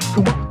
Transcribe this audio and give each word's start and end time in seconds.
sack. 0.00 0.41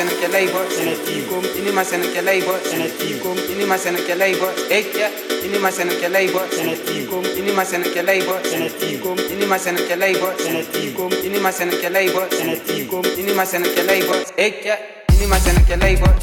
senekke 0.00 0.28
labor 0.32 0.64
senekikum 0.72 1.44
ini 1.60 1.70
ma 1.76 1.84
senekke 1.84 2.22
labor 2.24 2.56
senekikum 2.64 3.36
ini 3.52 3.64
ma 3.68 3.76
senekke 3.76 4.14
labor 4.16 4.48
ekya 4.72 5.08
ini 5.44 5.58
ma 5.60 5.68
senekke 5.70 6.08
labor 6.08 6.48
senekikum 6.48 7.20
ini 7.36 7.52
ma 7.52 7.64
senekke 7.68 8.00
labor 8.00 8.40
senekikum 8.48 9.16
ini 9.28 9.44
ma 9.44 9.58
senekke 9.60 9.96
labor 10.00 10.32
senekikum 10.40 11.12
ini 11.28 11.36
ma 11.44 11.52
senekke 11.52 11.90
labor 11.92 12.24
senekikum 12.32 13.04
ini 13.20 13.32
ma 13.36 13.44
senekke 13.44 13.82
labor 13.84 14.24
ekya 14.40 14.76
ini 15.12 15.26
ma 15.28 15.36
senekke 15.36 15.76
labor 15.76 16.14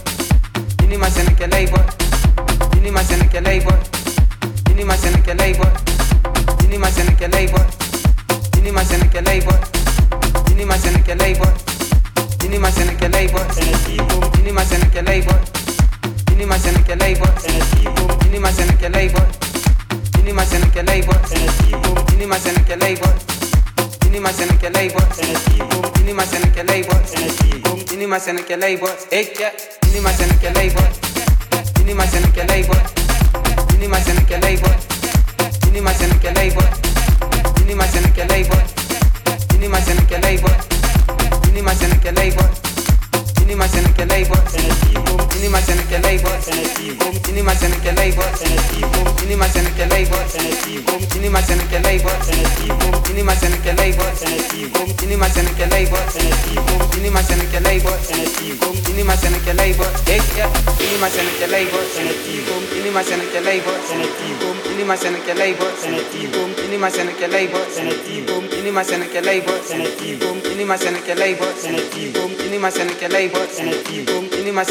ini 0.81 0.97
ma 0.97 1.09
senekke 1.13 1.45
labor 1.45 1.85
ini 2.81 2.89
ma 2.89 3.01
senekke 3.05 3.39
labor 3.45 3.77
ini 4.73 4.83
ma 4.89 4.97
senekke 4.97 5.33
labor 5.37 5.71
ini 6.65 6.77
ma 6.81 6.89
senekke 6.89 7.29
labor 7.29 7.65
ini 8.57 8.71
ma 8.73 8.81
senekke 8.81 9.21
labor 9.21 9.59
ini 10.49 10.65
ma 10.65 10.73
senekke 10.81 11.13
labor 11.13 11.66
Inima 12.45 12.72
seneca 12.72 13.07
labor, 13.09 13.45
Senetivo, 13.53 14.31
Inima 14.39 14.65
seneca 14.65 15.01
labor, 15.01 15.39
Inima 16.31 16.57
seneca 16.59 16.95
labor, 16.95 17.34
Senetivo, 17.41 18.18
Inima 18.27 18.51
seneca 18.51 18.89
labor, 18.89 19.27
Inima 20.19 20.45
seneca 20.45 20.84
labor, 20.84 21.19
Senetivo, 21.27 21.93
Inima 22.14 22.39
seneca 22.39 22.76
labor, 22.76 23.14
Inima 24.07 24.31
seneca 24.31 24.69
labor, 24.69 25.07
Senetivo, 25.14 25.91
Inima 26.01 26.26
seneca 26.26 26.64
labor, 26.64 27.01
Senetivo, 27.05 27.93
Inima 27.93 28.19
seneca 28.19 28.57
labor, 28.57 28.95
Echa, 29.11 29.51
Inima 29.89 30.11
seneca 30.14 30.49
labor, 30.51 30.89
Inima 31.81 32.05
seneca 32.07 32.43
labor, 32.45 32.81
Inima 33.76 33.99
seneca 34.01 34.38
labor, 34.39 34.76
Inima 35.69 35.93
seneca 35.93 36.31
labor, 36.31 36.69
Inima 37.61 37.88
seneca 37.88 38.26
labor, 38.26 38.64
Inima 39.55 39.81
seneca 39.81 40.18
labor, 40.19 40.76
ni 41.57 41.63
más 41.63 41.81
en 41.81 41.91
el 41.91 41.99
que 41.99 42.11
labor. 42.11 42.66
Inima 43.47 43.65
se 43.69 43.81
ne 43.81 43.93
kelei 43.93 44.25
box 44.25 44.53
Inima 45.37 45.61
se 45.61 45.75
ne 45.75 45.83
kelei 45.83 46.19
box 46.19 46.47
Inima 47.29 47.55
se 47.55 47.69
ne 47.69 47.79
kelei 47.79 48.11
box 48.11 48.41
Inima 49.23 49.47
se 49.47 49.61
ne 49.63 49.71
kelei 49.77 50.05
box 50.05 50.35
Inima 51.15 51.41
se 51.41 51.55
ne 51.55 51.63
kelei 51.69 51.99
box 51.99 52.27
Inima 53.09 53.35
se 53.35 53.49
ne 53.49 53.57
kelei 53.63 53.93
box 53.93 54.21
Inima 55.03 55.29
se 55.29 55.43
ne 55.43 55.49
kelei 55.55 55.87
box 55.89 56.15
Inima 56.97 57.23
se 57.23 57.35
ne 57.37 57.45
kelei 57.47 57.79
box 57.79 58.09
Inima 58.91 59.07
se 59.07 59.15
ne 59.15 59.25
kelei 59.31 59.63
box 59.65 59.87
Inima 62.81 63.03
se 63.03 63.15
ne 63.15 63.23
kelei 63.31 63.61
box 63.61 63.79
Inima 64.75 64.97
se 64.97 65.09
ne 65.09 65.11
kelei 65.11 65.11
box 65.11 65.11
Inima 65.11 65.11
se 65.11 65.11
ne 65.11 65.19
kelei 65.19 65.53
box 65.53 65.85
Inima 66.67 66.91
se 66.91 67.05
ne 67.05 67.13
kelei 67.15 67.47
box 67.47 67.77
Inima 68.59 68.83
se 68.83 68.97
ne 68.97 69.07
kelei 69.07 69.41
box 69.41 69.71
Inima 70.51 70.77
se 70.77 70.91
ne 70.91 70.99
kelei 70.99 71.35
box 71.35 71.63
Inima 72.45 72.71
se 72.71 72.83
ne 72.85 72.93
kelei 72.99 73.29
box 73.29 73.36
I'm 73.38 73.68
het 73.68 73.85
team 73.85 74.05
boom, 74.05 74.23
in 74.31 74.43
die 74.43 74.51
maar 74.51 74.65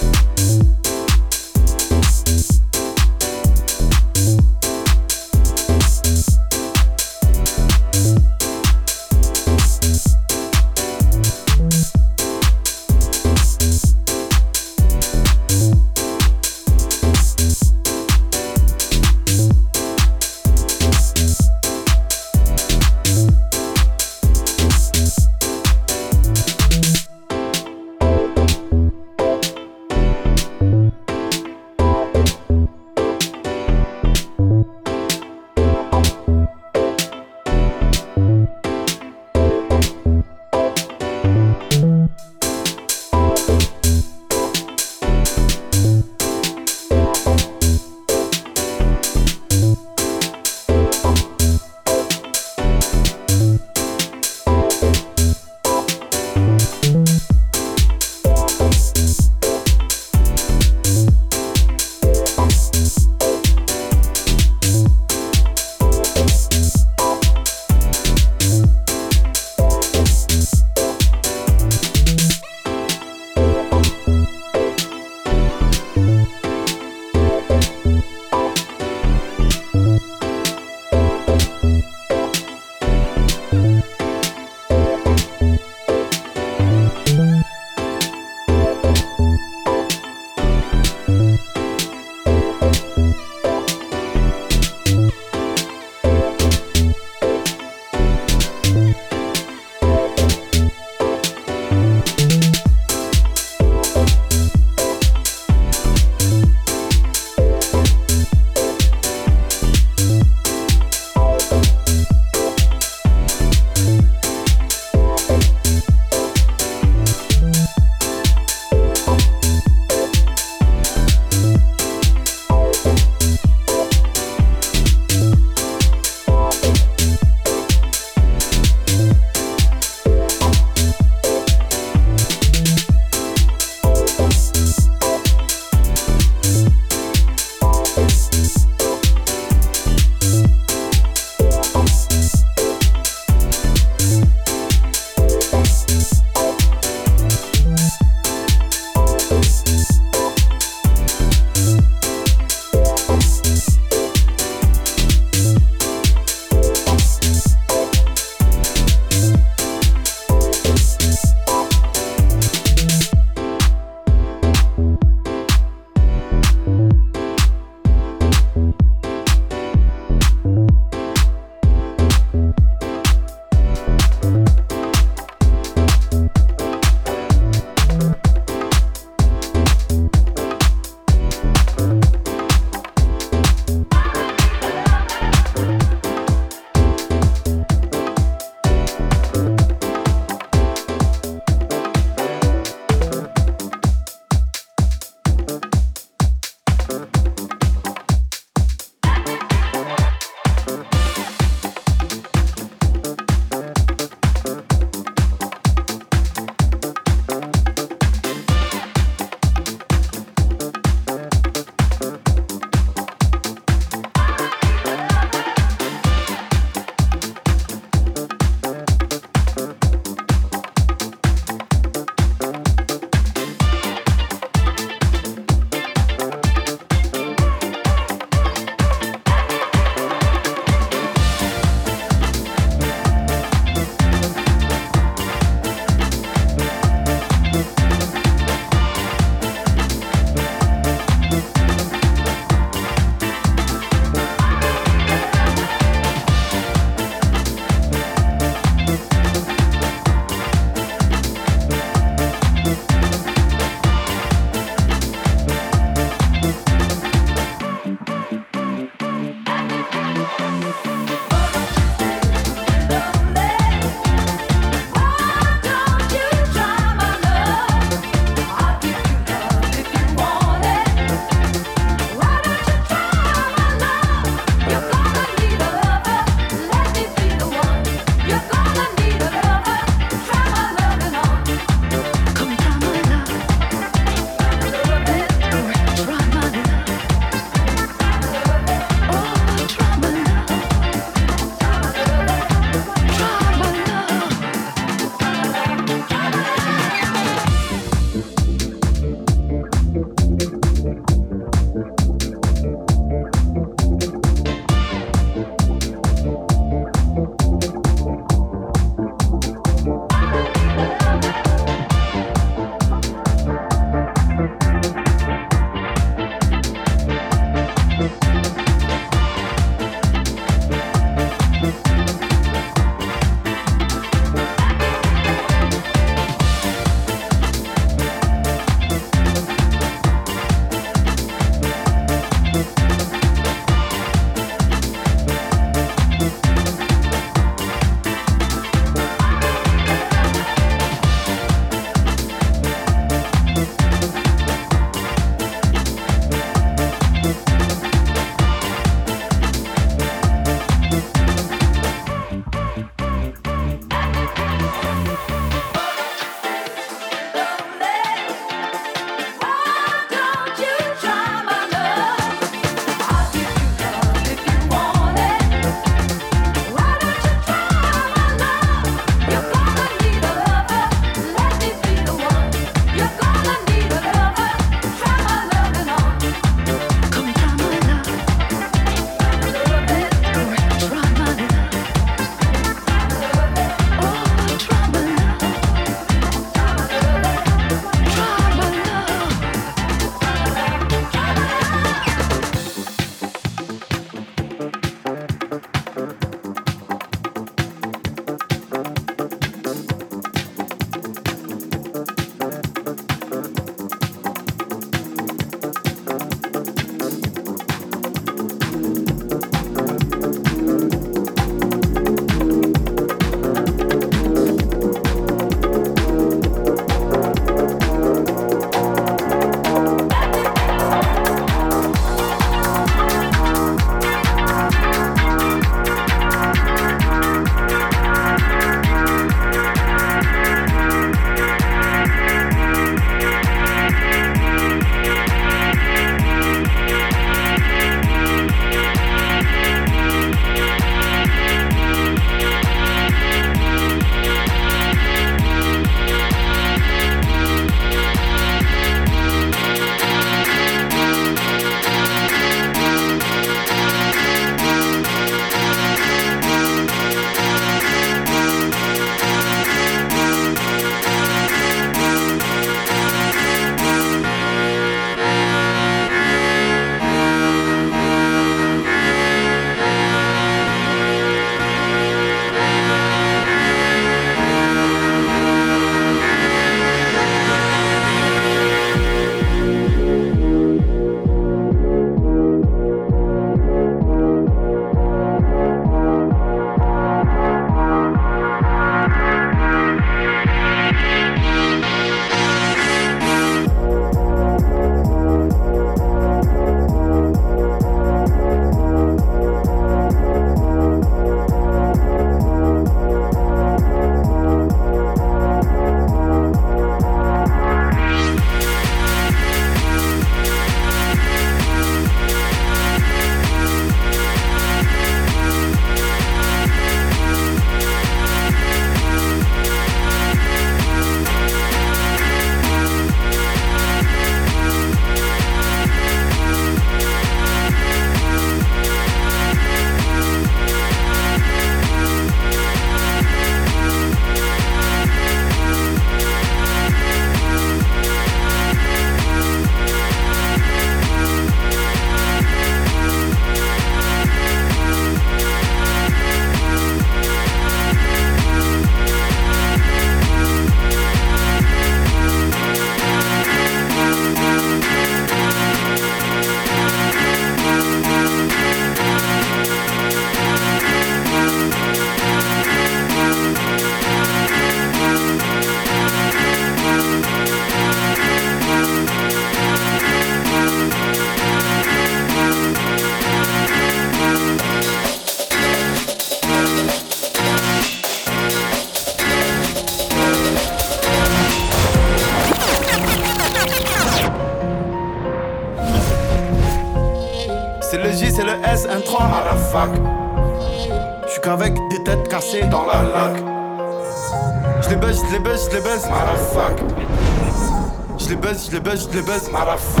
The 599.11 599.21
best 599.23 599.51
Motherfuck. 599.51 600.00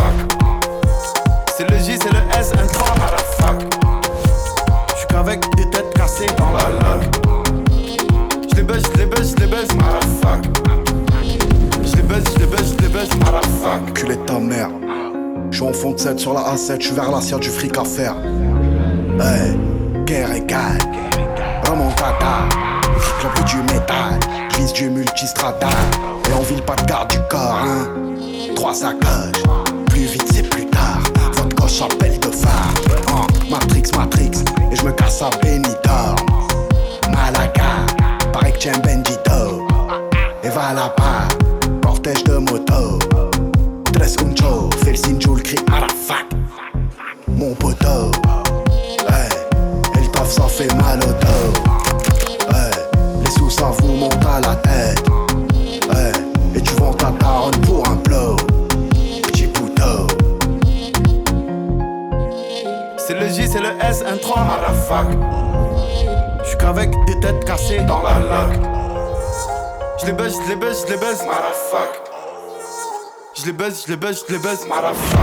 خرجت 74.11 74.31
لبست 74.31 74.67
معرفش 74.67 75.20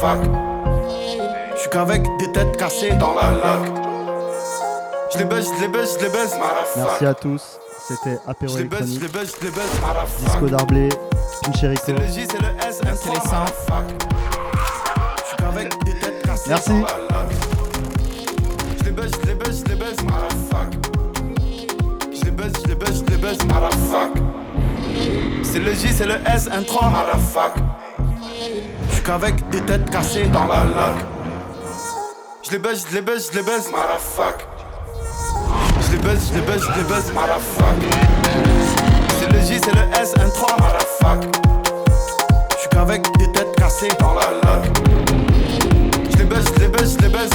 Je 0.00 1.60
suis 1.60 1.68
qu'avec 1.68 2.02
des 2.18 2.32
têtes 2.32 2.56
cassées 2.56 2.92
dans 2.92 3.12
la. 3.12 3.58
Je 5.12 5.18
les 5.18 5.24
baise, 5.24 5.46
je 5.54 5.60
les 5.60 5.68
baise, 5.68 5.98
je 5.98 6.04
les 6.06 6.10
baise. 6.10 6.34
Merci 6.74 7.04
à 7.04 7.12
tous. 7.12 7.58
C'était 7.86 8.18
Apéro 8.26 8.56
Électronique. 8.56 9.02
Disco 10.20 10.46
d'Arblé, 10.46 10.88
Pincherico. 11.42 11.82
C'est 11.84 11.92
le 11.92 12.06
J, 12.06 12.26
c'est 12.30 12.40
le 12.40 12.48
S, 12.66 12.80
c'est 12.80 13.10
les 13.10 13.20
seins. 13.28 13.44
Je 15.18 15.24
suis 15.26 15.36
qu'avec 15.36 15.84
des 15.84 15.92
têtes 15.92 16.22
cassées 16.24 16.48
Merci. 16.48 16.72
Je 18.78 18.84
les 18.84 18.90
baise, 18.92 19.10
je 19.22 19.28
les 19.28 19.34
baise, 19.34 19.58
je 19.60 19.64
les. 19.68 19.80
Je 22.16 22.24
les 22.24 22.30
baise, 22.30 22.52
je 22.56 22.66
les 22.66 23.16
les. 23.20 23.36
C'est 25.44 25.58
le 25.58 25.72
J, 25.74 25.92
c'est 25.92 26.06
le 26.06 26.14
S, 26.26 26.48
un 26.50 26.62
3 26.62 26.90
qu'avec 29.10 29.48
des 29.48 29.60
têtes 29.62 29.90
cassées 29.90 30.26
dans 30.26 30.46
la 30.46 30.62
laque. 30.62 31.04
Je 32.44 32.52
les 32.52 32.58
baise, 32.60 32.86
je 32.88 32.94
les 32.94 33.02
baise, 33.02 33.28
je 33.32 33.38
les 33.38 33.42
baise, 33.42 33.68
marafac. 33.72 34.46
Je 35.80 35.96
les 35.96 35.98
baise, 35.98 36.30
je 36.30 36.38
les 36.38 36.46
baise, 36.46 36.62
je 36.62 36.78
les 36.78 36.84
baise, 36.84 37.12
marafac. 37.12 37.76
C'est 39.18 39.32
le 39.32 39.40
J, 39.40 39.60
c'est 39.64 39.74
le 39.74 40.00
S, 40.00 40.14
un 40.16 40.28
3, 40.28 40.56
marafac. 40.60 41.36
Je 42.52 42.60
suis 42.60 42.68
qu'avec 42.68 43.02
des 43.18 43.32
têtes 43.32 43.56
cassées 43.56 43.88
dans 43.98 44.14
la. 44.14 44.30
Je 46.12 46.16
les 46.16 46.24
baise, 46.24 46.44
je 46.54 46.60
les 46.60 46.68
baise, 46.68 46.96
je 46.96 47.02
les 47.04 47.08
baise. 47.08 47.30